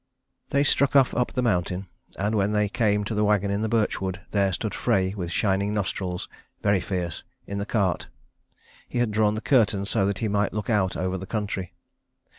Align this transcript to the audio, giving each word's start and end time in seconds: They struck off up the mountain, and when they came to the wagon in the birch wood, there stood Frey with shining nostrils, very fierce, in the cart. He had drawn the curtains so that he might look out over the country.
They 0.49 0.63
struck 0.63 0.95
off 0.95 1.13
up 1.13 1.33
the 1.33 1.43
mountain, 1.43 1.85
and 2.17 2.33
when 2.33 2.53
they 2.53 2.67
came 2.67 3.03
to 3.03 3.13
the 3.13 3.23
wagon 3.23 3.51
in 3.51 3.61
the 3.61 3.69
birch 3.69 4.01
wood, 4.01 4.19
there 4.31 4.51
stood 4.51 4.73
Frey 4.73 5.13
with 5.13 5.31
shining 5.31 5.75
nostrils, 5.75 6.27
very 6.63 6.79
fierce, 6.81 7.23
in 7.45 7.59
the 7.59 7.67
cart. 7.67 8.07
He 8.89 8.97
had 8.97 9.11
drawn 9.11 9.35
the 9.35 9.41
curtains 9.41 9.91
so 9.91 10.07
that 10.07 10.17
he 10.17 10.27
might 10.27 10.53
look 10.53 10.71
out 10.71 10.97
over 10.97 11.19
the 11.19 11.27
country. 11.27 11.75